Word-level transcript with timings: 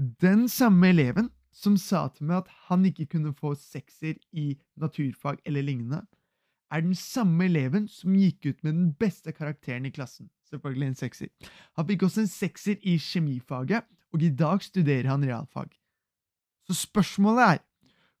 Den 0.00 0.46
samme 0.48 0.88
eleven 0.94 1.28
som 1.52 1.74
sa 1.76 2.06
til 2.14 2.30
meg 2.30 2.46
at 2.46 2.52
han 2.70 2.86
ikke 2.88 3.04
kunne 3.12 3.34
få 3.36 3.52
sekser 3.58 4.16
i 4.32 4.54
naturfag 4.80 5.42
eller 5.44 5.66
lignende, 5.66 6.06
er 6.72 6.84
den 6.86 6.94
samme 6.96 7.44
eleven 7.50 7.88
som 7.90 8.14
gikk 8.16 8.46
ut 8.46 8.62
med 8.64 8.72
den 8.78 8.86
beste 8.96 9.34
karakteren 9.36 9.84
i 9.84 9.92
klassen. 9.92 10.30
Selvfølgelig 10.48 10.88
en 10.88 10.96
sekser. 10.96 11.28
Han 11.76 11.88
fikk 11.90 12.06
også 12.06 12.22
en 12.24 12.30
sekser 12.32 12.78
i 12.80 12.96
kjemifaget, 12.96 13.84
og 14.14 14.24
i 14.24 14.30
dag 14.32 14.64
studerer 14.64 15.10
han 15.10 15.26
realfag. 15.26 15.68
Så 16.64 16.78
spørsmålet 16.86 17.58
er, 17.58 17.60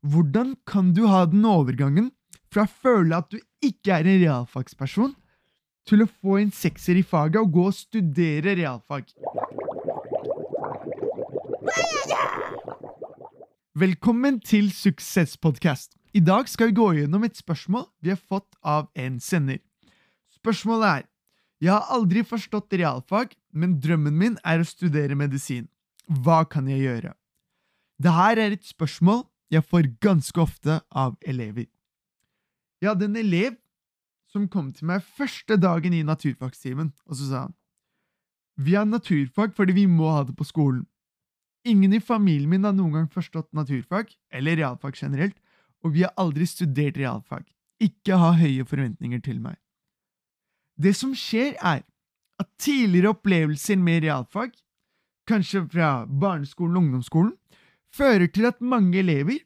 hvordan 0.04 0.56
kan 0.68 0.92
du 0.92 1.06
ha 1.08 1.24
den 1.30 1.46
overgangen 1.48 2.10
fra 2.52 2.66
å 2.66 2.74
føle 2.84 3.16
at 3.16 3.30
du 3.32 3.38
ikke 3.64 3.94
er 3.96 4.04
en 4.04 4.20
realfagsperson, 4.26 5.14
til 5.88 6.04
å 6.04 6.10
få 6.20 6.42
en 6.42 6.52
sekser 6.52 6.98
i 7.00 7.06
faget 7.06 7.40
og 7.40 7.54
gå 7.56 7.70
og 7.70 7.78
studere 7.78 8.58
realfag? 8.58 9.08
Velkommen 13.80 14.42
til 14.44 14.66
Suksesspodkast. 14.76 15.94
I 16.12 16.20
dag 16.20 16.48
skal 16.52 16.68
vi 16.68 16.74
gå 16.76 16.86
gjennom 16.98 17.22
et 17.24 17.38
spørsmål 17.38 17.86
vi 18.04 18.10
har 18.12 18.18
fått 18.18 18.58
av 18.60 18.90
en 18.98 19.14
sender. 19.24 19.62
Spørsmålet 20.34 20.88
er 20.88 21.06
Jeg 21.62 21.70
har 21.72 21.88
aldri 21.94 22.24
forstått 22.26 22.76
realfag, 22.76 23.32
men 23.54 23.78
drømmen 23.80 24.18
min 24.18 24.36
er 24.44 24.60
å 24.60 24.68
studere 24.68 25.16
medisin. 25.16 25.70
Hva 26.04 26.42
kan 26.44 26.68
jeg 26.68 26.82
gjøre? 26.82 27.14
Dette 27.96 28.26
er 28.34 28.52
et 28.58 28.68
spørsmål 28.68 29.22
jeg 29.48 29.64
får 29.64 29.88
ganske 30.04 30.40
ofte 30.44 30.80
av 30.90 31.16
elever. 31.24 31.70
Jeg 32.82 32.90
hadde 32.90 33.08
en 33.08 33.16
elev 33.16 33.56
som 34.28 34.48
kom 34.48 34.74
til 34.76 34.90
meg 34.92 35.08
første 35.16 35.56
dagen 35.56 35.96
i 35.96 36.04
naturfagstimen, 36.04 36.92
og 37.08 37.16
så 37.16 37.32
sa 37.32 37.46
han 37.46 37.56
Vi 38.60 38.76
har 38.76 38.84
naturfag 38.84 39.56
fordi 39.56 39.72
vi 39.72 39.86
må 39.86 40.12
ha 40.12 40.24
det 40.28 40.36
på 40.36 40.44
skolen. 40.44 40.84
Ingen 41.68 41.92
i 41.92 42.00
familien 42.00 42.48
min 42.48 42.64
har 42.64 42.72
noen 42.72 42.94
gang 42.94 43.08
forstått 43.12 43.50
naturfag, 43.56 44.08
eller 44.32 44.56
realfag 44.56 44.96
generelt, 44.96 45.36
og 45.84 45.92
vi 45.96 46.04
har 46.06 46.14
aldri 46.20 46.46
studert 46.48 46.96
realfag. 46.96 47.44
Ikke 47.80 48.16
ha 48.20 48.32
høye 48.36 48.64
forventninger 48.68 49.20
til 49.24 49.40
meg. 49.40 49.58
Det 50.80 50.94
som 50.96 51.12
skjer, 51.16 51.56
er 51.60 51.84
at 52.40 52.48
tidligere 52.60 53.12
opplevelser 53.12 53.76
med 53.80 54.04
realfag, 54.06 54.54
kanskje 55.28 55.66
fra 55.68 55.90
barneskolen 56.08 56.76
og 56.78 56.84
ungdomsskolen, 56.84 57.34
fører 57.92 58.30
til 58.32 58.48
at 58.48 58.60
mange 58.64 58.98
elever 59.02 59.42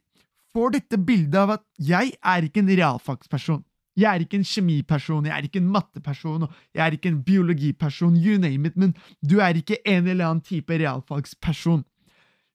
får 0.54 0.76
dette 0.76 0.98
bildet 1.02 1.38
av 1.40 1.56
at 1.56 1.64
jeg 1.82 2.12
er 2.22 2.46
ikke 2.46 2.62
en 2.62 2.70
realfagsperson. 2.70 3.64
Jeg 3.98 4.10
er 4.10 4.22
ikke 4.24 4.38
en 4.40 4.46
kjemiperson, 4.46 5.26
jeg 5.28 5.34
er 5.34 5.46
ikke 5.46 5.60
en 5.62 5.70
matteperson, 5.70 6.46
jeg 6.74 6.82
er 6.82 6.96
ikke 6.96 7.12
en 7.12 7.20
biologiperson, 7.26 8.16
you 8.18 8.38
name 8.42 8.66
it, 8.66 8.78
men 8.78 8.94
du 9.22 9.38
er 9.42 9.58
ikke 9.58 9.78
en 9.86 10.06
eller 10.06 10.26
annen 10.28 10.42
type 10.46 10.78
realfagsperson. 10.78 11.84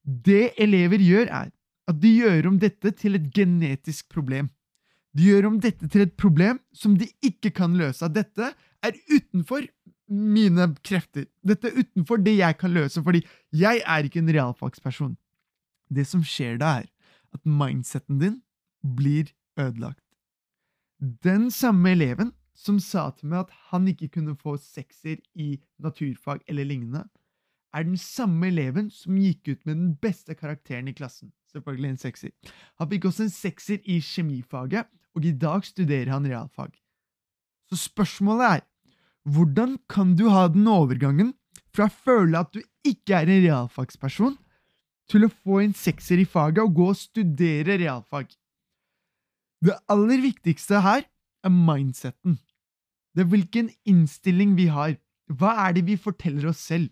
Det 0.03 0.53
elever 0.61 1.01
gjør, 1.03 1.27
er 1.27 1.51
at 1.89 1.99
de 2.01 2.11
gjør 2.21 2.51
om 2.51 2.59
dette 2.61 2.91
til 2.97 3.17
et 3.17 3.27
genetisk 3.33 4.09
problem. 4.13 4.49
De 5.17 5.25
gjør 5.25 5.49
om 5.49 5.57
dette 5.61 5.87
til 5.89 6.05
et 6.05 6.13
problem 6.19 6.59
som 6.75 6.95
de 6.99 7.07
ikke 7.25 7.51
kan 7.57 7.73
løse. 7.77 8.05
Dette 8.13 8.51
er 8.85 8.99
utenfor 9.09 9.65
mine 10.09 10.69
krefter. 10.85 11.25
Dette 11.45 11.69
er 11.69 11.81
utenfor 11.81 12.21
det 12.21 12.37
jeg 12.37 12.57
kan 12.61 12.73
løse, 12.73 13.01
fordi 13.03 13.23
jeg 13.53 13.81
er 13.85 14.05
ikke 14.05 14.21
en 14.21 14.33
realfagsperson. 14.33 15.15
Det 15.89 16.05
som 16.05 16.21
skjer 16.25 16.59
da, 16.61 16.79
er 16.81 16.89
at 17.33 17.45
mindseten 17.45 18.21
din 18.21 18.39
blir 18.81 19.33
ødelagt. 19.59 20.03
Den 20.99 21.49
samme 21.51 21.93
eleven 21.95 22.33
som 22.59 22.79
sa 22.83 23.09
til 23.15 23.31
meg 23.31 23.47
at 23.47 23.53
han 23.71 23.87
ikke 23.87 24.11
kunne 24.17 24.35
få 24.37 24.57
sekser 24.61 25.21
i 25.33 25.55
naturfag 25.79 26.43
eller 26.47 26.67
lignende, 26.67 27.05
er 27.75 27.85
den 27.85 27.97
samme 28.01 28.49
eleven 28.49 28.89
som 28.93 29.17
gikk 29.19 29.51
ut 29.51 29.65
med 29.67 29.75
den 29.77 29.91
beste 30.01 30.35
karakteren 30.37 30.89
i 30.89 30.95
klassen. 30.97 31.31
Selvfølgelig 31.53 31.89
en 31.89 32.01
sekser. 32.01 32.31
Han 32.81 32.89
fikk 32.91 33.09
også 33.09 33.25
en 33.25 33.33
sekser 33.33 33.79
i 33.89 33.99
kjemifaget, 34.05 34.89
og 35.17 35.25
i 35.25 35.33
dag 35.33 35.65
studerer 35.65 36.11
han 36.13 36.27
realfag. 36.29 36.73
Så 37.69 37.77
spørsmålet 37.89 38.59
er, 38.59 38.65
hvordan 39.29 39.77
kan 39.89 40.15
du 40.17 40.27
ha 40.33 40.47
den 40.49 40.67
overgangen 40.69 41.33
fra 41.75 41.89
å 41.89 41.93
føle 41.93 42.39
at 42.39 42.53
du 42.55 42.61
ikke 42.87 43.17
er 43.17 43.29
en 43.29 43.43
realfagsperson, 43.45 44.37
til 45.09 45.25
å 45.25 45.31
få 45.33 45.63
en 45.63 45.73
sekser 45.73 46.21
i 46.21 46.27
faget 46.29 46.61
og 46.61 46.75
gå 46.77 46.91
og 46.91 46.97
studere 46.97 47.79
realfag? 47.81 48.29
Det 49.65 49.75
aller 49.91 50.21
viktigste 50.23 50.81
her 50.85 51.03
er 51.43 51.53
mindseten. 51.53 52.37
Det 53.13 53.25
er 53.25 53.31
hvilken 53.31 53.71
innstilling 53.89 54.53
vi 54.57 54.69
har. 54.71 54.95
Hva 55.29 55.55
er 55.65 55.75
det 55.75 55.83
vi 55.89 55.97
forteller 55.99 56.51
oss 56.51 56.61
selv? 56.61 56.89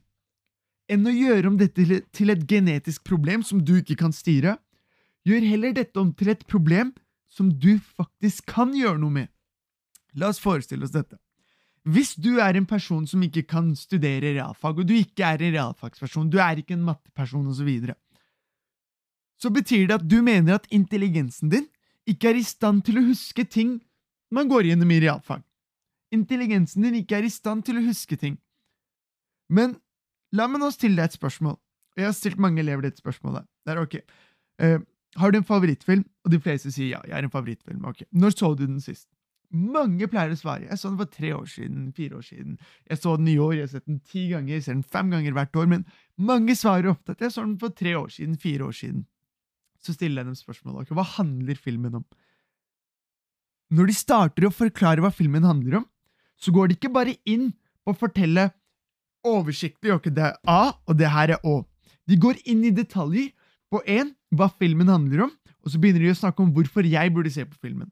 Enn 0.92 1.08
å 1.08 1.14
gjøre 1.14 1.52
om 1.52 1.58
dette 1.60 2.02
til 2.16 2.32
et 2.32 2.44
genetisk 2.48 3.04
problem 3.08 3.44
som 3.44 3.60
du 3.64 3.78
ikke 3.82 3.98
kan 4.00 4.16
styre. 4.16 4.58
Gjør 5.28 5.48
heller 5.52 5.76
dette 5.76 6.00
om 6.00 6.14
til 6.16 6.32
et 6.32 6.44
problem 6.48 6.94
som 7.28 7.50
du 7.52 7.76
faktisk 7.98 8.48
kan 8.50 8.74
gjøre 8.76 9.00
noe 9.02 9.14
med. 9.14 9.32
La 10.18 10.32
oss 10.32 10.42
forestille 10.42 10.88
oss 10.88 10.96
dette. 10.96 11.20
Hvis 11.88 12.16
du 12.20 12.40
er 12.44 12.58
en 12.58 12.68
person 12.68 13.06
som 13.08 13.22
ikke 13.24 13.46
kan 13.48 13.70
studere 13.80 14.34
realfag, 14.36 14.82
og 14.82 14.88
du 14.88 14.96
ikke 14.98 15.24
er 15.24 15.44
en 15.44 15.54
realfagsperson, 15.56 16.32
du 16.32 16.40
er 16.44 16.60
ikke 16.60 16.76
en 16.76 16.84
matteperson 16.88 17.46
osv., 17.48 17.62
så, 17.62 17.68
videre, 17.68 17.96
så 19.40 19.52
betyr 19.54 19.88
det 19.88 20.00
at 20.02 20.08
du 20.08 20.20
mener 20.26 20.58
at 20.58 20.68
intelligensen 20.74 21.52
din 21.54 21.68
ikke 22.08 22.32
er 22.32 22.40
i 22.40 22.48
stand 22.48 22.84
til 22.88 23.00
å 23.00 23.06
huske 23.08 23.46
ting 23.46 23.78
man 24.34 24.50
går 24.52 24.72
gjennom 24.72 24.92
i 24.92 25.00
realfag. 25.04 25.44
Intelligensen 26.12 26.84
din 26.84 27.00
ikke 27.00 27.20
er 27.20 27.28
i 27.28 27.32
stand 27.32 27.64
til 27.68 27.80
å 27.80 27.86
huske 27.86 28.18
ting. 28.20 28.36
Men 29.48 29.78
La 30.36 30.48
meg 30.52 30.62
nå 30.62 30.70
stille 30.74 31.00
deg 31.00 31.12
et 31.12 31.18
spørsmål. 31.18 31.56
Jeg 31.98 32.10
har 32.10 32.16
stilt 32.16 32.42
mange 32.42 32.62
elever 32.62 32.86
dette 32.86 33.02
spørsmålet. 33.02 33.48
Det 33.66 33.74
er 33.74 33.82
ok. 33.82 34.00
Uh, 34.62 34.80
har 35.18 35.32
du 35.32 35.40
en 35.40 35.48
favorittfilm? 35.48 36.04
Og 36.26 36.34
de 36.34 36.40
fleste 36.42 36.72
sier 36.74 36.92
ja, 36.92 37.00
jeg 37.08 37.16
har 37.16 37.26
en 37.26 37.34
favorittfilm. 37.34 37.86
Ok. 37.90 38.04
Når 38.12 38.36
så 38.36 38.52
du 38.54 38.66
den 38.66 38.82
sist? 38.84 39.08
Mange 39.48 40.10
pleier 40.12 40.34
å 40.34 40.38
svare. 40.38 40.68
Jeg 40.68 40.80
så 40.82 40.92
den 40.92 41.00
for 41.00 41.10
tre 41.10 41.32
år 41.32 41.46
siden, 41.48 41.88
fire 41.96 42.20
år 42.20 42.26
siden. 42.28 42.58
Jeg 42.90 43.00
så 43.00 43.16
den 43.16 43.30
i 43.32 43.38
år, 43.40 43.54
jeg 43.56 43.64
har 43.64 43.72
sett 43.72 43.88
den 43.88 44.02
ti 44.04 44.26
ganger, 44.34 44.58
jeg 44.58 44.66
ser 44.66 44.76
den 44.76 44.84
fem 44.84 45.14
ganger 45.14 45.38
hvert 45.38 45.56
år. 45.56 45.70
Men 45.72 45.86
mange 46.20 46.56
svarer 46.60 46.92
ofte 46.92 47.16
at 47.16 47.24
jeg 47.24 47.34
så 47.34 47.46
den 47.46 47.56
for 47.62 47.72
tre 47.72 47.96
år 47.96 48.12
siden, 48.12 48.36
fire 48.42 48.68
år 48.68 48.76
siden. 48.76 49.06
Så 49.80 49.96
stiller 49.96 50.22
jeg 50.22 50.34
dem 50.34 50.38
spørsmålet. 50.38 50.84
Okay, 50.84 50.98
hva 51.00 51.08
handler 51.16 51.62
filmen 51.64 52.02
om? 52.02 52.06
Når 53.78 53.90
de 53.90 53.96
starter 53.96 54.48
å 54.48 54.54
forklare 54.54 55.04
hva 55.04 55.12
filmen 55.16 55.48
handler 55.48 55.82
om, 55.82 55.88
så 56.40 56.52
går 56.56 56.70
de 56.70 56.78
ikke 56.78 56.94
bare 56.94 57.16
inn 57.28 57.50
på 57.84 57.96
å 57.96 57.98
fortelle 57.98 58.50
oversiktlig. 59.28 59.94
Ok, 59.96 60.10
det 60.14 60.24
er 60.30 60.38
A, 60.48 60.74
og 60.88 60.98
det 61.00 61.12
her 61.14 61.36
er 61.36 61.44
Å. 61.44 61.60
De 62.08 62.18
går 62.20 62.40
inn 62.48 62.64
i 62.68 62.74
detaljer 62.76 63.34
på 63.72 63.82
én, 63.84 64.14
hva 64.32 64.48
filmen 64.60 64.90
handler 64.92 65.28
om, 65.28 65.32
og 65.64 65.72
så 65.72 65.80
begynner 65.82 66.06
de 66.06 66.14
å 66.14 66.20
snakke 66.20 66.44
om 66.44 66.54
hvorfor 66.56 66.88
jeg 66.88 67.14
burde 67.16 67.32
se 67.34 67.44
på 67.48 67.60
filmen. 67.60 67.90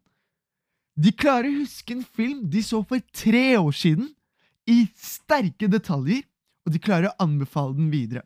De 0.96 1.12
klarer 1.12 1.50
å 1.50 1.64
huske 1.64 1.92
en 1.92 2.06
film 2.16 2.46
de 2.52 2.62
så 2.64 2.80
for 2.88 3.04
tre 3.12 3.58
år 3.60 3.76
siden, 3.76 4.14
i 4.66 4.88
sterke 4.98 5.68
detaljer, 5.70 6.24
og 6.66 6.74
de 6.74 6.82
klarer 6.82 7.12
å 7.12 7.26
anbefale 7.28 7.76
den 7.78 7.92
videre. 7.92 8.24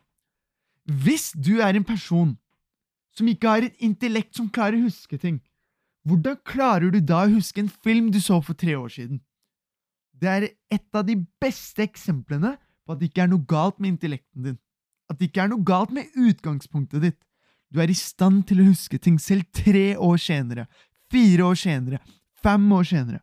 Hvis 0.85 1.31
du 1.35 1.59
er 1.59 1.75
en 1.75 1.85
person 1.85 2.37
som 3.17 3.27
ikke 3.27 3.51
har 3.51 3.65
et 3.65 3.81
intellekt 3.83 4.37
som 4.37 4.47
klarer 4.47 4.79
å 4.79 4.87
huske 4.87 5.19
ting, 5.19 5.41
hvordan 6.07 6.37
klarer 6.47 6.93
du 6.93 7.01
da 7.03 7.25
å 7.25 7.33
huske 7.33 7.59
en 7.61 7.73
film 7.83 8.13
du 8.13 8.21
så 8.23 8.39
for 8.41 8.55
tre 8.57 8.77
år 8.79 8.93
siden? 8.93 9.19
Det 10.15 10.29
er 10.29 10.47
et 10.71 10.95
av 10.95 11.05
de 11.07 11.17
beste 11.41 11.83
eksemplene 11.83 12.55
på 12.89 12.95
at 12.95 13.03
det 13.03 13.11
ikke 13.11 13.27
er 13.27 13.29
noe 13.29 13.45
galt 13.45 13.77
med 13.77 13.93
intellekten 13.93 14.45
din. 14.47 14.59
At 15.09 15.19
det 15.19 15.29
ikke 15.29 15.43
er 15.43 15.51
noe 15.51 15.65
galt 15.65 15.91
med 15.93 16.09
utgangspunktet 16.17 17.03
ditt. 17.05 17.19
Du 17.69 17.77
er 17.83 17.91
i 17.91 17.97
stand 17.97 18.47
til 18.49 18.63
å 18.63 18.69
huske 18.71 18.97
ting 18.97 19.19
selv 19.21 19.45
tre 19.53 19.93
år 19.93 20.17
senere, 20.17 20.65
fire 21.13 21.45
år 21.45 21.59
senere, 21.61 21.99
fem 22.41 22.65
år 22.73 22.87
senere. 22.89 23.21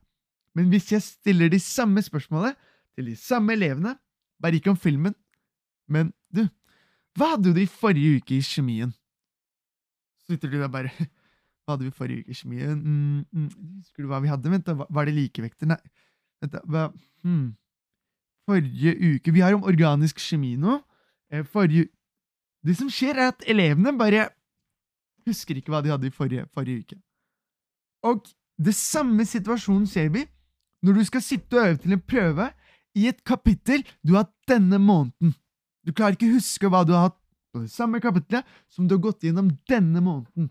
Men 0.55 0.71
hvis 0.71 0.93
jeg 0.95 1.03
stiller 1.03 1.51
de 1.51 1.59
samme 1.59 1.99
spørsmålene 2.03 2.55
til 2.95 3.11
de 3.11 3.17
samme 3.19 3.57
elevene, 3.59 3.97
bare 4.39 4.61
ikke 4.61 4.71
om 4.75 4.79
filmen 4.79 5.15
Men 5.89 6.11
du, 6.35 6.43
hva 7.17 7.31
hadde 7.33 7.53
du 7.55 7.61
i 7.63 7.71
forrige 7.71 8.19
uke 8.19 8.35
i 8.37 8.43
kjemien? 8.43 8.91
Så 10.27 10.35
sitter 10.35 10.51
du 10.51 10.57
der 10.59 10.71
bare 10.73 10.91
Hva 11.63 11.75
hadde 11.75 11.87
vi 11.87 11.95
forrige 11.95 12.25
uke 12.25 12.35
i 12.35 12.39
kjemien? 12.39 12.81
Mm, 12.83 13.21
mm, 13.31 13.77
husker 13.83 14.03
du 14.03 14.11
hva 14.11 14.19
vi 14.23 14.31
hadde? 14.31 14.51
Vent, 14.51 14.67
da, 14.67 14.75
var 14.91 15.07
det 15.07 15.15
likevekter? 15.15 15.71
Nei. 15.71 15.79
Vent, 16.43 16.55
da, 16.55 16.63
hva 16.67 16.89
hmm 17.23 17.55
forrige 18.47 18.95
uke 18.95 19.33
Vi 19.35 19.43
har 19.43 19.55
om 19.57 19.67
organisk 19.67 20.21
kjemi 20.23 20.55
nå. 20.57 20.81
Eh, 21.33 21.45
forrige 21.45 21.89
Det 22.67 22.75
som 22.77 22.89
skjer, 22.91 23.15
er 23.15 23.29
at 23.31 23.45
elevene 23.47 23.93
bare 23.99 24.29
husker 25.27 25.59
ikke 25.59 25.71
hva 25.71 25.83
de 25.83 25.93
hadde 25.93 26.09
i 26.09 26.15
forrige, 26.15 26.47
forrige 26.55 26.83
uke. 26.83 26.97
Og 28.03 28.27
det 28.59 28.75
samme 28.75 29.25
situasjonen 29.27 29.87
ser 29.87 30.09
vi 30.15 30.25
når 30.83 30.99
du 30.99 31.05
skal 31.05 31.23
sitte 31.23 31.59
og 31.59 31.69
øve 31.69 31.77
til 31.83 31.95
en 31.95 32.03
prøve 32.03 32.49
i 32.97 33.07
et 33.07 33.23
kapittel 33.25 33.85
du 34.03 34.15
har 34.17 34.25
hatt 34.25 34.35
denne 34.49 34.79
måneden. 34.83 35.35
Du 35.87 35.93
klarer 35.93 36.17
ikke 36.17 36.31
å 36.31 36.39
huske 36.41 36.71
hva 36.71 36.83
du 36.83 36.95
har 36.97 37.11
hatt 37.11 37.19
på 37.55 37.63
det 37.63 37.71
samme 37.71 38.01
kapittelet 38.03 38.47
som 38.73 38.89
du 38.89 38.97
har 38.97 39.05
gått 39.07 39.23
gjennom 39.23 39.53
denne 39.71 40.03
måneden. 40.03 40.51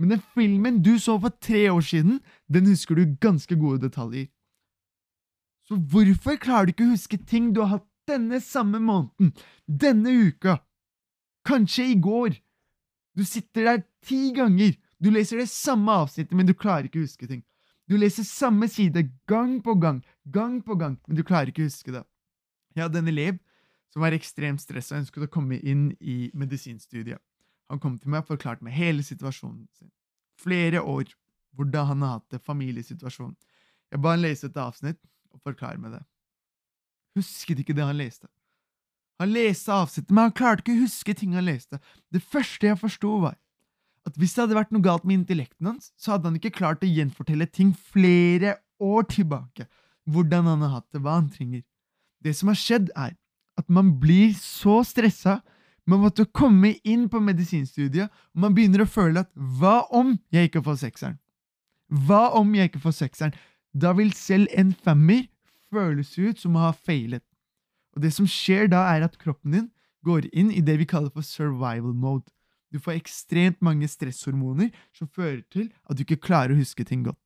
Men 0.00 0.16
den 0.16 0.22
filmen 0.34 0.80
du 0.82 0.96
så 0.98 1.18
for 1.20 1.34
tre 1.40 1.68
år 1.70 1.84
siden, 1.84 2.20
den 2.48 2.66
husker 2.66 2.96
du 2.96 3.16
ganske 3.20 3.54
gode 3.60 3.84
detaljer. 3.84 4.31
Så 5.72 5.78
hvorfor 5.88 6.36
klarer 6.36 6.68
du 6.68 6.74
ikke 6.74 6.84
å 6.84 6.92
huske 6.92 7.16
ting 7.16 7.46
du 7.56 7.62
har 7.62 7.78
hatt 7.78 7.86
denne 8.10 8.42
samme 8.44 8.76
måneden, 8.76 9.30
denne 9.64 10.10
uka? 10.28 10.58
Kanskje 11.48 11.86
i 11.94 11.94
går. 11.96 12.34
Du 13.16 13.22
sitter 13.24 13.64
der 13.64 13.78
ti 14.04 14.34
ganger. 14.36 14.74
Du 15.00 15.08
leser 15.08 15.40
det 15.40 15.46
samme 15.48 15.94
avsnittet, 16.02 16.34
men 16.36 16.44
du 16.44 16.52
klarer 16.52 16.90
ikke 16.90 17.00
å 17.00 17.06
huske 17.06 17.24
ting. 17.30 17.40
Du 17.88 17.94
leser 17.96 18.26
samme 18.28 18.68
side 18.68 19.00
gang 19.24 19.54
på 19.64 19.72
gang, 19.80 20.02
gang 20.28 20.58
på 20.60 20.76
gang, 20.76 20.98
men 21.06 21.16
du 21.16 21.24
klarer 21.24 21.48
ikke 21.48 21.64
å 21.64 21.70
huske 21.70 21.94
det. 21.94 22.02
Jeg 22.76 22.84
hadde 22.84 23.00
en 23.00 23.08
elev 23.08 23.38
som 23.94 24.04
var 24.04 24.12
ekstremt 24.12 24.60
stressa 24.60 24.98
og 24.98 25.06
ønsket 25.06 25.24
å 25.24 25.30
komme 25.32 25.56
inn 25.56 25.86
i 26.00 26.26
medisinstudiet. 26.36 27.22
Han 27.72 27.80
kom 27.80 27.96
til 27.96 28.12
meg 28.12 28.26
og 28.26 28.34
forklarte 28.34 28.68
meg 28.68 28.76
hele 28.76 29.00
situasjonen 29.00 29.64
sin. 29.72 29.88
Flere 30.36 30.84
år, 30.84 31.08
hvordan 31.56 31.94
han 31.94 32.04
har 32.04 32.18
hatt 32.18 32.28
det, 32.36 32.42
familiesituasjonen. 32.44 33.38
Jeg 33.88 34.04
ba 34.04 34.12
han 34.12 34.20
lese 34.24 34.52
et 34.52 34.60
avsnitt 34.60 35.00
og 35.32 35.42
forklare 35.44 35.80
meg 35.80 35.96
det. 35.96 36.02
Husket 37.18 37.60
ikke 37.60 37.76
det 37.76 37.84
han 37.84 37.98
leste. 37.98 38.28
Han 39.20 39.32
leste 39.32 39.72
avsnittet, 39.74 40.10
men 40.10 40.28
han 40.28 40.34
klarte 40.34 40.64
ikke 40.64 40.74
å 40.74 40.84
huske 40.86 41.14
ting 41.14 41.36
han 41.36 41.46
leste. 41.46 41.78
Det 42.10 42.22
første 42.24 42.66
jeg 42.66 42.80
forsto, 42.80 43.18
var 43.22 43.36
at 44.08 44.16
hvis 44.18 44.34
det 44.34 44.42
hadde 44.42 44.58
vært 44.58 44.72
noe 44.74 44.82
galt 44.82 45.04
med 45.06 45.20
intellekten 45.20 45.68
hans, 45.70 45.92
så 45.94 46.14
hadde 46.14 46.30
han 46.30 46.38
ikke 46.40 46.56
klart 46.56 46.82
å 46.82 46.90
gjenfortelle 46.90 47.46
ting 47.46 47.70
flere 47.94 48.56
år 48.82 49.06
tilbake, 49.12 49.68
hvordan 50.10 50.48
han 50.50 50.64
har 50.66 50.78
hatt 50.80 50.88
det, 50.90 51.02
hva 51.04 51.20
han 51.20 51.30
trenger. 51.30 51.62
Det 52.22 52.34
som 52.34 52.50
har 52.50 52.58
skjedd, 52.58 52.90
er 52.98 53.14
at 53.60 53.68
man 53.70 53.92
blir 54.02 54.32
så 54.38 54.80
stressa, 54.86 55.38
man 55.86 56.02
måtte 56.02 56.26
komme 56.34 56.76
inn 56.86 57.08
på 57.10 57.20
medisinstudiet, 57.22 58.10
og 58.10 58.42
man 58.44 58.54
begynner 58.54 58.84
å 58.84 58.90
føle 58.90 59.22
at 59.22 59.30
hva 59.34 59.82
om 59.94 60.16
jeg 60.34 60.50
ikke 60.50 60.64
får 60.66 60.82
sekseren? 60.82 61.18
Hva 61.92 62.32
om 62.38 62.54
jeg 62.56 62.70
ikke 62.70 62.82
får 62.82 62.94
sekseren? 62.96 63.34
Da 63.72 63.92
vil 63.96 64.12
selv 64.12 64.48
en 64.52 64.72
femmer 64.74 65.26
føles 65.72 66.12
ut 66.18 66.40
som 66.40 66.56
å 66.56 66.66
ha 66.68 66.72
feilet. 66.76 67.24
Og 67.96 68.04
det 68.04 68.12
som 68.16 68.28
skjer 68.28 68.68
da, 68.72 68.84
er 68.92 69.06
at 69.06 69.18
kroppen 69.20 69.56
din 69.56 69.68
går 70.04 70.28
inn 70.32 70.50
i 70.52 70.62
det 70.64 70.78
vi 70.80 70.88
kaller 70.88 71.12
for 71.12 71.24
survival 71.24 71.94
mode. 71.94 72.28
Du 72.72 72.80
får 72.80 72.96
ekstremt 72.96 73.60
mange 73.64 73.88
stresshormoner 73.88 74.72
som 74.96 75.08
fører 75.08 75.42
til 75.52 75.68
at 75.88 75.96
du 75.96 76.04
ikke 76.04 76.24
klarer 76.24 76.54
å 76.54 76.60
huske 76.60 76.84
ting 76.88 77.04
godt. 77.04 77.20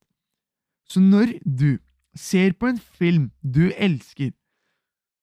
Så 0.86 1.00
når 1.02 1.38
du 1.42 1.78
ser 2.18 2.54
på 2.58 2.70
en 2.70 2.78
film 2.78 3.30
du 3.42 3.70
elsker, 3.74 4.32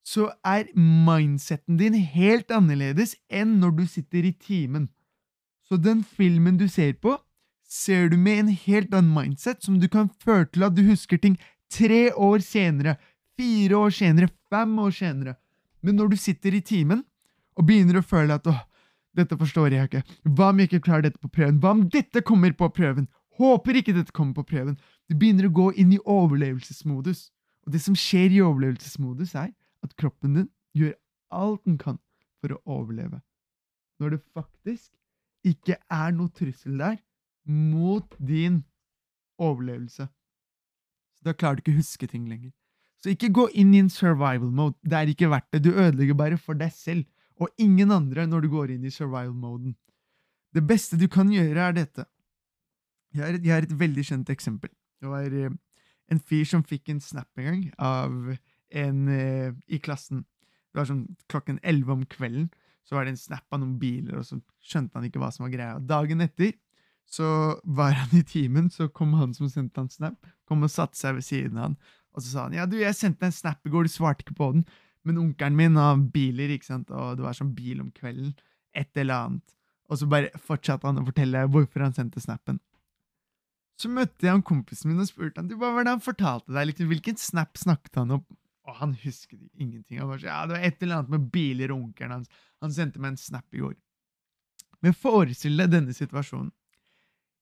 så 0.04 0.30
er 0.44 0.68
mindseten 0.76 1.78
din 1.80 1.96
helt 1.96 2.52
annerledes 2.52 3.16
enn 3.32 3.58
når 3.62 3.78
du 3.78 3.86
sitter 3.88 4.28
i 4.28 4.34
timen. 4.36 4.90
Så 5.64 5.80
den 5.80 6.04
filmen 6.04 6.60
du 6.60 6.68
ser 6.68 6.96
på, 7.00 7.16
ser 7.74 8.12
du 8.12 8.18
med 8.22 8.44
en 8.44 8.52
helt 8.54 8.94
annen 8.94 9.14
mindset, 9.16 9.64
som 9.66 9.80
du 9.82 9.88
kan 9.90 10.12
føre 10.22 10.46
til 10.54 10.66
at 10.68 10.76
du 10.78 10.84
husker 10.86 11.18
ting 11.22 11.40
tre 11.74 12.12
år 12.14 12.44
senere, 12.46 12.98
fire 13.40 13.80
år 13.80 13.96
senere, 13.96 14.30
fem 14.54 14.78
år 14.80 14.94
senere. 14.94 15.36
Men 15.82 15.98
når 15.98 16.14
du 16.14 16.18
sitter 16.22 16.54
i 16.54 16.62
timen 16.62 17.02
og 17.58 17.66
begynner 17.68 18.00
å 18.00 18.06
føle 18.06 18.38
at 18.38 18.48
åh, 18.50 18.62
dette 19.18 19.38
forstår 19.38 19.74
jeg 19.74 19.90
ikke, 19.90 20.04
hva 20.38 20.52
om 20.52 20.62
jeg 20.62 20.70
ikke 20.70 20.86
klarer 20.88 21.08
dette 21.08 21.22
på 21.22 21.32
prøven, 21.34 21.60
hva 21.62 21.74
om 21.76 21.84
dette 21.94 22.24
kommer 22.26 22.54
på 22.58 22.70
prøven, 22.74 23.10
håper 23.38 23.80
ikke 23.80 23.96
dette 23.98 24.14
kommer 24.14 24.38
på 24.38 24.48
prøven, 24.54 24.78
du 25.10 25.18
begynner 25.18 25.50
å 25.50 25.54
gå 25.54 25.68
inn 25.82 25.94
i 25.94 26.02
overlevelsesmodus. 26.02 27.28
Og 27.66 27.74
det 27.74 27.82
som 27.82 27.98
skjer 27.98 28.34
i 28.34 28.42
overlevelsesmodus, 28.44 29.36
er 29.40 29.52
at 29.84 29.96
kroppen 30.00 30.38
din 30.38 30.50
gjør 30.78 30.96
alt 31.34 31.62
den 31.66 31.78
kan 31.82 32.00
for 32.42 32.56
å 32.56 32.62
overleve. 32.80 33.22
Når 34.02 34.16
det 34.16 34.22
faktisk 34.34 34.92
ikke 35.48 35.78
er 35.92 36.14
noe 36.16 36.32
trussel 36.34 36.78
der 36.80 36.98
mot 37.46 38.16
din 38.20 38.64
overlevelse. 39.42 40.08
Så 41.18 41.28
da 41.28 41.34
klarer 41.34 41.60
du 41.60 41.64
ikke 41.64 41.76
å 41.76 41.82
huske 41.82 42.08
ting 42.10 42.28
lenger. 42.30 42.54
Så 43.04 43.12
ikke 43.12 43.34
gå 43.36 43.50
inn 43.60 43.74
i 43.76 43.82
en 43.84 43.92
survival 43.92 44.52
mode. 44.52 44.78
Det 44.82 44.96
er 44.96 45.12
ikke 45.12 45.32
verdt 45.32 45.50
det. 45.52 45.64
Du 45.66 45.74
ødelegger 45.74 46.16
bare 46.16 46.40
for 46.40 46.56
deg 46.56 46.72
selv 46.72 47.04
og 47.42 47.50
ingen 47.60 47.92
andre 47.92 48.28
når 48.30 48.46
du 48.46 48.50
går 48.54 48.76
inn 48.76 48.86
i 48.88 48.94
survival-moden. 48.94 49.76
Det 50.54 50.64
beste 50.68 51.00
du 51.02 51.08
kan 51.12 51.32
gjøre, 51.34 51.70
er 51.70 51.76
dette. 51.76 52.06
Jeg 53.14 53.24
har, 53.24 53.38
et, 53.38 53.46
jeg 53.46 53.54
har 53.54 53.66
et 53.66 53.80
veldig 53.80 54.06
kjent 54.06 54.30
eksempel. 54.34 54.72
Det 55.02 55.10
var 55.10 55.34
eh, 55.38 55.54
en 56.14 56.22
fyr 56.22 56.46
som 56.50 56.66
fikk 56.66 56.94
en 56.94 57.02
snap 57.04 57.42
en 57.42 57.50
gang 57.50 57.64
av 57.82 58.14
en 58.84 59.08
eh, 59.12 59.50
i 59.68 59.80
klassen. 59.84 60.24
Det 60.72 60.82
var 60.82 60.90
sånn 60.90 61.06
klokken 61.30 61.60
elleve 61.62 61.98
om 61.98 62.06
kvelden. 62.10 62.48
Så 62.84 62.98
var 62.98 63.06
det 63.06 63.14
en 63.14 63.22
snap 63.22 63.46
av 63.54 63.62
noen 63.62 63.78
biler, 63.80 64.18
og 64.20 64.28
så 64.28 64.40
skjønte 64.64 64.98
han 64.98 65.08
ikke 65.08 65.22
hva 65.22 65.30
som 65.34 65.46
var 65.46 65.54
greia. 65.54 65.78
Dagen 65.80 66.24
etter 66.26 66.52
så 67.10 67.28
var 67.64 67.98
han 67.98 68.16
i 68.18 68.24
timen, 68.26 68.70
så 68.74 68.88
kom 68.90 69.14
han 69.20 69.36
som 69.38 69.50
sendte 69.52 69.82
han 69.82 69.92
snap, 69.92 70.32
kom 70.50 70.66
og 70.66 70.72
satte 70.74 70.98
seg 70.98 71.20
ved 71.20 71.28
siden 71.28 71.60
av 71.60 71.70
han 71.72 71.78
og 72.14 72.22
så 72.22 72.30
sa 72.30 72.46
han 72.48 72.58
ja, 72.58 72.66
du, 72.70 72.78
jeg 72.82 72.96
sendte 72.98 73.28
en 73.28 73.36
snap 73.36 73.66
i 73.66 73.72
går, 73.74 73.88
du 73.88 73.94
svarte 73.94 74.26
ikke 74.26 74.38
på 74.38 74.52
den, 74.56 74.68
men 75.04 75.20
onkelen 75.20 75.58
min 75.58 75.80
har 75.80 75.98
biler, 76.14 76.54
ikke 76.54 76.70
sant, 76.70 76.94
og 76.94 77.18
det 77.18 77.26
var 77.26 77.38
sånn 77.38 77.56
bil 77.58 77.82
om 77.84 77.90
kvelden, 77.96 78.36
et 78.78 78.92
eller 79.00 79.28
annet. 79.28 79.56
Og 79.92 80.00
så 80.00 80.08
bare 80.10 80.30
fortsatte 80.40 80.88
han 80.88 81.02
å 81.02 81.08
fortelle 81.10 81.44
hvorfor 81.52 81.84
han 81.84 81.96
sendte 81.96 82.24
snappen. 82.24 82.62
Så 83.82 83.90
møtte 83.92 84.28
jeg 84.28 84.32
han 84.32 84.46
kompisen 84.46 84.92
min 84.92 85.02
og 85.02 85.10
spurte 85.10 85.42
han, 85.42 85.50
du, 85.50 85.58
hva 85.60 85.74
var 85.76 85.86
det 85.86 85.98
han 85.98 86.06
fortalte 86.06 86.54
deg, 86.54 86.70
liksom, 86.70 86.90
hvilken 86.94 87.20
snap 87.20 87.60
snakket 87.60 88.00
han 88.00 88.18
om? 88.20 88.24
Og 88.64 88.78
han 88.78 88.94
husket 89.02 89.42
ingenting. 89.60 90.00
Han 90.00 90.08
var 90.08 90.22
så, 90.22 90.30
ja, 90.30 90.42
Det 90.48 90.56
var 90.56 90.68
et 90.70 90.84
eller 90.86 91.02
annet 91.02 91.12
med 91.12 91.26
biler 91.34 91.74
og 91.74 91.90
onkelen 91.90 92.14
hans. 92.16 92.44
Han 92.64 92.72
sendte 92.72 93.02
meg 93.02 93.12
en 93.12 93.20
snap 93.20 93.58
i 93.58 93.60
går. 93.60 93.74
Men 94.86 94.96
forestill 94.96 95.60
deg 95.60 95.74
denne 95.74 95.96
situasjonen. 95.96 96.54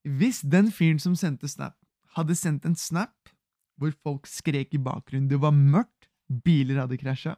Hvis 0.08 0.42
den 0.42 0.72
fyren 0.74 1.00
som 1.02 1.16
sendte 1.18 1.50
snap, 1.52 1.78
hadde 2.16 2.36
sendt 2.36 2.66
en 2.68 2.76
snap 2.76 3.32
hvor 3.80 3.94
folk 4.06 4.30
skrek 4.30 4.76
i 4.76 4.82
bakgrunnen. 4.82 5.30
Det 5.30 5.40
var 5.42 5.56
mørkt, 5.56 6.10
biler 6.30 6.84
hadde 6.84 7.00
krasja. 7.02 7.36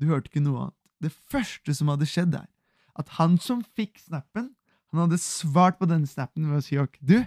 Du 0.00 0.08
hørte 0.08 0.30
ikke 0.30 0.42
noe 0.44 0.66
annet. 0.66 0.78
Det 1.04 1.12
første 1.12 1.74
som 1.76 1.90
hadde 1.92 2.08
skjedd, 2.08 2.36
er 2.38 2.48
at 2.94 3.10
han 3.18 3.36
som 3.42 3.64
fikk 3.76 3.98
snappen, 4.00 4.52
han 4.92 5.02
hadde 5.02 5.18
svart 5.18 5.80
på 5.80 5.88
denne 5.90 6.08
snappen 6.08 6.46
ved 6.48 6.60
å 6.60 6.64
si 6.64 6.78
ok, 6.78 6.96
du, 7.02 7.18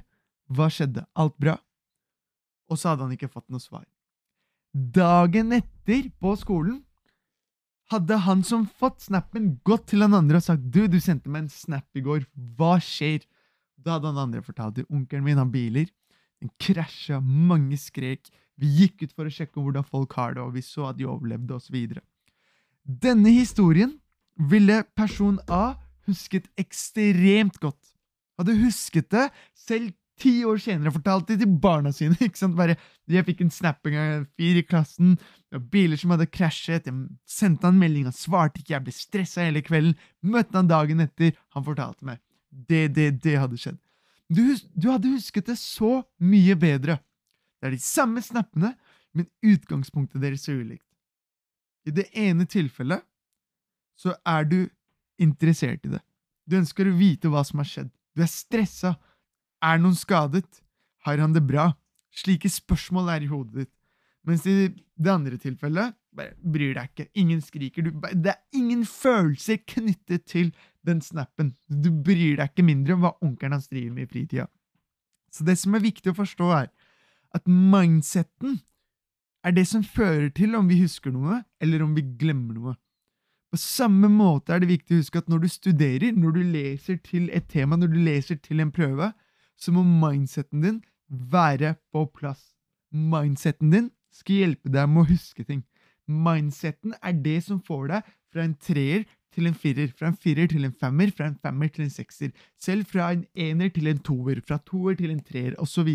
hva 0.47 0.69
skjedde, 0.71 1.03
alt 1.19 1.35
bra? 1.41 1.57
Og 2.71 2.79
så 2.79 2.93
hadde 2.93 3.05
han 3.05 3.15
ikke 3.15 3.31
fått 3.31 3.49
noe 3.51 3.61
svar. 3.61 3.83
Dagen 4.73 5.51
etter, 5.55 6.07
på 6.19 6.33
skolen, 6.39 6.81
hadde 7.91 8.17
han 8.25 8.41
som 8.47 8.65
fått 8.79 9.05
snappen, 9.05 9.57
gått 9.67 9.89
til 9.91 10.03
han 10.03 10.15
andre 10.15 10.41
og 10.41 10.47
sagt 10.47 10.65
du, 10.71 10.85
du 10.91 10.99
sendte 11.03 11.31
meg 11.31 11.45
en 11.45 11.51
snap 11.51 11.99
i 11.99 12.03
går, 12.03 12.25
hva 12.57 12.77
skjer? 12.83 13.23
Da 13.77 13.97
hadde 13.97 14.11
han 14.11 14.21
andre 14.25 14.43
fortalt 14.45 14.79
til 14.79 14.87
onkelen 14.89 15.25
min 15.25 15.39
har 15.39 15.49
biler, 15.51 15.89
den 16.41 16.51
krasja, 16.61 17.19
mange 17.21 17.77
skrek, 17.81 18.29
vi 18.57 18.69
gikk 18.81 19.05
ut 19.05 19.13
for 19.13 19.29
å 19.29 19.33
sjekke 19.33 19.61
hvordan 19.61 19.85
folk 19.85 20.13
har 20.17 20.35
det, 20.35 20.43
og 20.43 20.55
vi 20.55 20.63
så 20.65 20.89
at 20.89 20.97
de 20.97 21.05
overlevde, 21.09 21.57
osv. 21.57 21.99
Denne 22.87 23.33
historien 23.33 23.97
ville 24.37 24.81
person 24.97 25.37
A 25.49 25.77
husket 26.07 26.47
ekstremt 26.59 27.59
godt. 27.61 27.93
Hadde 28.37 28.57
husket 28.61 29.09
det 29.13 29.29
selv 29.57 29.93
ti 30.17 30.39
år 30.47 30.57
senere, 30.61 30.93
fortalte 30.93 31.35
det 31.35 31.45
til 31.45 31.57
barna 31.61 31.91
sine. 31.93 32.17
ikke 32.25 32.39
sant? 32.39 32.57
Bare, 32.57 32.77
Jeg 33.07 33.25
fikk 33.27 33.43
en 33.45 33.51
av 33.69 33.87
en 33.97 34.25
fyr 34.37 34.61
i 34.61 34.65
klassen, 34.65 35.17
det 35.47 35.59
var 35.59 35.67
biler 35.71 35.99
som 35.99 36.11
hadde 36.11 36.27
krasjet, 36.27 36.89
jeg 36.89 37.07
sendte 37.29 37.69
han 37.69 37.77
melding, 37.79 38.07
han 38.09 38.15
svarte 38.15 38.59
ikke, 38.59 38.73
jeg 38.73 38.85
ble 38.87 38.95
stressa 38.95 39.45
hele 39.45 39.61
kvelden, 39.63 39.95
møtte 40.21 40.57
han 40.57 40.67
dagen 40.67 40.99
etter, 41.05 41.37
han 41.55 41.63
fortalte 41.63 42.07
meg. 42.07 42.19
Det, 42.57 42.87
det, 42.95 43.11
det 43.23 43.35
hadde 43.37 43.59
skjedd. 43.61 43.77
Du, 44.27 44.43
du 44.73 44.89
hadde 44.89 45.13
husket 45.13 45.47
det 45.47 45.57
så 45.59 46.01
mye 46.19 46.55
bedre. 46.59 46.97
Det 47.57 47.69
er 47.69 47.75
de 47.75 47.81
samme 47.81 48.21
snappene, 48.23 48.73
men 49.15 49.29
utgangspunktet 49.45 50.21
deres 50.21 50.47
er 50.49 50.59
ulikt. 50.61 50.85
I 51.87 51.93
det 51.95 52.09
ene 52.17 52.47
tilfellet 52.49 53.05
så 53.97 54.13
er 54.27 54.45
du 54.49 54.59
interessert 55.21 55.85
i 55.87 55.93
det. 55.95 56.01
Du 56.47 56.57
ønsker 56.59 56.87
å 56.87 56.97
vite 56.97 57.31
hva 57.31 57.43
som 57.47 57.61
har 57.61 57.69
skjedd. 57.69 57.89
Du 58.15 58.23
er 58.23 58.31
stressa. 58.31 58.95
Er 59.63 59.79
noen 59.81 59.95
skadet? 59.97 60.61
Har 61.07 61.21
han 61.23 61.33
det 61.33 61.43
bra? 61.47 61.71
Slike 62.13 62.49
spørsmål 62.51 63.13
er 63.15 63.25
i 63.25 63.31
hodet 63.31 63.63
ditt. 63.63 63.73
Mens 64.27 64.43
i 64.49 64.67
det 64.67 65.11
andre 65.11 65.39
tilfellet 65.39 65.95
bare 66.17 66.35
bryr 66.41 66.73
deg 66.77 66.91
ikke. 66.91 67.07
Ingen 67.21 67.41
skriker. 67.45 67.85
Du, 67.87 67.91
det 68.13 68.33
er 68.33 68.41
ingen 68.57 68.83
følelser 68.89 69.59
knyttet 69.69 70.25
til 70.29 70.51
den 70.87 71.01
snappen. 71.03 71.53
Du 71.69 71.91
bryr 71.91 72.39
deg 72.39 72.51
ikke 72.51 72.65
mindre 72.65 72.97
om 72.97 73.05
hva 73.05 73.13
onkelen 73.21 73.57
hans 73.57 73.69
driver 73.71 73.93
med 73.95 74.07
i 74.07 74.11
fritida. 74.11 74.47
Så 75.33 75.45
det 75.47 75.57
som 75.59 75.75
er 75.77 75.85
viktig 75.85 76.11
å 76.11 76.17
forstå, 76.17 76.49
er 76.63 76.71
at 77.35 77.47
mindseten 77.47 78.61
er 79.45 79.53
det 79.55 79.67
som 79.69 79.83
fører 79.85 80.29
til 80.35 80.55
om 80.57 80.67
vi 80.69 80.81
husker 80.81 81.13
noe, 81.13 81.41
eller 81.61 81.83
om 81.85 81.93
vi 81.95 82.03
glemmer 82.19 82.57
noe. 82.57 82.75
På 83.47 83.59
samme 83.61 84.09
måte 84.11 84.51
er 84.51 84.63
det 84.63 84.71
viktig 84.73 84.95
å 84.95 85.01
huske 85.01 85.21
at 85.21 85.29
når 85.31 85.45
du 85.45 85.49
studerer, 85.51 86.11
når 86.11 86.35
du 86.35 86.41
leser 86.51 86.97
til 87.03 87.29
et 87.35 87.47
tema, 87.51 87.77
når 87.79 87.93
du 87.93 87.99
leser 88.03 88.39
til 88.43 88.59
en 88.63 88.73
prøve, 88.75 89.13
så 89.57 89.71
må 89.73 89.85
mindseten 89.87 90.65
din 90.65 90.81
være 91.07 91.77
på 91.93 92.03
plass. 92.17 92.41
Mindseten 92.91 93.71
din 93.71 93.89
skal 94.11 94.41
hjelpe 94.41 94.71
deg 94.73 94.89
med 94.91 95.05
å 95.05 95.09
huske 95.13 95.45
ting. 95.47 95.63
Mindseten 96.07 96.95
er 97.01 97.15
det 97.23 97.41
som 97.45 97.61
får 97.63 97.87
deg 97.91 98.11
fra 98.31 98.43
en 98.45 98.55
treer 98.55 99.05
til 99.35 99.49
en 99.49 99.57
firer, 99.57 99.91
fra 99.93 100.09
en 100.09 100.17
firer 100.17 100.49
til 100.49 100.65
en 100.65 100.73
femmer, 100.73 101.11
fra 101.13 101.27
en 101.29 101.37
femmer 101.43 101.69
til 101.73 101.85
en 101.85 101.93
sekser, 101.93 102.31
selv 102.57 102.87
fra 102.89 103.11
en 103.13 103.25
ener 103.37 103.69
til 103.73 103.89
en 103.91 103.99
toer, 104.01 104.41
fra 104.45 104.57
toer 104.65 104.97
til 104.97 105.13
en 105.13 105.21
treer, 105.23 105.53
osv. 105.61 105.89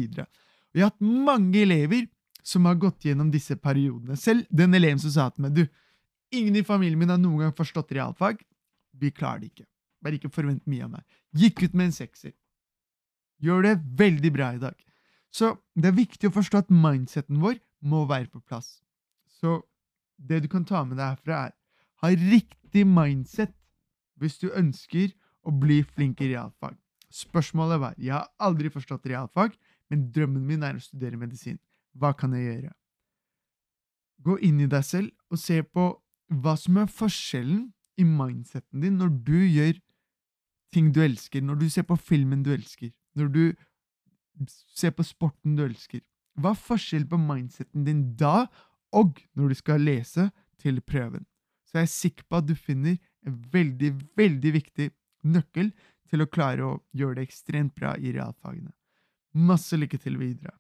Vi 0.73 0.83
har 0.83 0.93
hatt 0.93 1.03
mange 1.03 1.65
elever 1.65 2.07
som 2.43 2.67
har 2.69 2.79
gått 2.81 3.07
gjennom 3.07 3.31
disse 3.33 3.57
periodene. 3.59 4.17
Selv 4.19 4.47
den 4.51 4.75
eleven 4.79 5.01
som 5.03 5.15
sa 5.15 5.29
til 5.31 5.47
meg 5.47 5.57
du, 5.57 5.65
ingen 6.35 6.59
i 6.59 6.67
familien 6.67 7.01
min 7.01 7.13
har 7.13 7.21
noen 7.21 7.47
gang 7.47 7.57
forstått 7.57 7.95
realfag. 7.97 8.41
Vi 8.99 9.11
klarer 9.15 9.43
det 9.43 9.53
ikke. 9.53 9.69
Bare 10.03 10.19
ikke 10.19 10.33
forvent 10.35 10.65
mye 10.71 10.87
av 10.87 10.95
meg. 10.97 11.19
Gikk 11.39 11.65
ut 11.67 11.77
med 11.77 11.91
en 11.91 11.97
sekser. 11.97 12.35
Gjør 13.43 13.67
det 13.67 13.77
veldig 13.99 14.33
bra 14.35 14.53
i 14.55 14.63
dag. 14.63 14.79
Så 15.33 15.55
det 15.75 15.91
er 15.91 15.99
viktig 15.99 16.29
å 16.29 16.35
forstå 16.35 16.65
at 16.65 16.73
mindseten 16.75 17.41
vår 17.43 17.57
må 17.83 18.05
være 18.11 18.29
på 18.31 18.43
plass. 18.45 18.83
Så 19.41 19.63
det 20.29 20.43
du 20.45 20.49
kan 20.51 20.65
ta 20.69 20.85
med 20.87 20.99
deg 21.01 21.17
herfra, 21.17 21.49
er 21.49 21.59
ha 22.03 22.11
riktig 22.11 22.85
mindset 22.87 23.55
hvis 24.21 24.39
du 24.43 24.49
ønsker 24.51 25.13
å 25.43 25.55
bli 25.55 25.81
flink 25.83 26.21
i 26.23 26.31
realfag. 26.33 26.77
Spørsmålet 27.13 27.81
var 27.83 27.99
jeg 27.99 28.15
har 28.15 28.31
aldri 28.43 28.71
forstått 28.73 29.09
realfag, 29.11 29.57
men 29.91 30.09
drømmen 30.15 30.47
min 30.47 30.63
er 30.65 30.79
å 30.79 30.83
studere 30.83 31.19
medisin. 31.21 31.59
Hva 31.99 32.15
kan 32.17 32.33
jeg 32.37 32.47
gjøre? 32.47 32.73
Gå 34.23 34.39
inn 34.47 34.63
i 34.63 34.71
deg 34.71 34.85
selv 34.87 35.11
og 35.33 35.41
se 35.43 35.59
på 35.67 35.89
hva 36.33 36.55
som 36.57 36.79
er 36.81 36.89
forskjellen 36.89 37.67
i 38.01 38.07
mindseten 38.09 38.81
din 38.81 38.97
når 39.01 39.11
du 39.27 39.37
gjør 39.37 39.77
ting 40.73 40.89
du 40.95 41.03
elsker, 41.05 41.43
når 41.45 41.61
du 41.61 41.69
ser 41.71 41.85
på 41.85 41.99
filmen 42.01 42.45
du 42.47 42.53
elsker, 42.55 42.93
når 43.19 43.29
du 43.35 43.43
ser 44.73 44.95
på 44.97 45.05
sporten 45.05 45.59
du 45.59 45.67
elsker. 45.67 46.01
Hva 46.41 46.55
er 46.55 46.63
forskjellen 46.65 47.11
på 47.11 47.21
mindseten 47.21 47.85
din 47.85 48.07
da 48.17 48.47
og 48.93 49.21
når 49.35 49.53
du 49.53 49.59
skal 49.59 49.85
lese 49.85 50.29
til 50.61 50.81
prøven? 50.85 51.25
Så 51.67 51.81
jeg 51.81 51.89
er 51.89 51.95
sikker 51.95 52.29
på 52.29 52.41
at 52.43 52.49
du 52.49 52.55
finner 52.59 52.99
en 53.27 53.39
veldig, 53.53 53.93
veldig 54.19 54.53
viktig 54.59 54.91
nøkkel 55.25 55.71
til 56.11 56.25
å 56.25 56.29
klare 56.29 56.67
å 56.67 56.81
gjøre 56.97 57.21
det 57.21 57.29
ekstremt 57.29 57.75
bra 57.79 57.95
i 57.97 58.13
realfagene. 58.13 58.73
Masse 59.33 59.79
lykke 59.79 60.01
til 60.03 60.19
videre. 60.21 60.53